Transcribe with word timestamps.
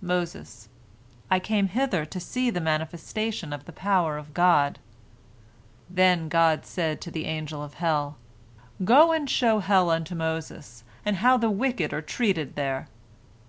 Moses: 0.00 0.68
"I 1.28 1.40
came 1.40 1.66
hither 1.66 2.04
to 2.04 2.20
see 2.20 2.50
the 2.50 2.60
manifestation 2.60 3.52
of 3.52 3.64
the 3.64 3.72
power 3.72 4.16
of 4.16 4.32
God." 4.32 4.78
Then 5.90 6.30
said 6.62 6.98
God 7.00 7.00
to 7.00 7.10
the 7.10 7.24
Angel 7.24 7.64
of 7.64 7.74
Hell, 7.74 8.16
"Go 8.84 9.10
and 9.10 9.28
show 9.28 9.58
hell 9.58 9.90
unto 9.90 10.14
Moses, 10.14 10.84
and 11.04 11.16
how 11.16 11.36
the 11.36 11.50
wicked 11.50 11.92
are 11.92 12.00
treated 12.00 12.54
there." 12.54 12.86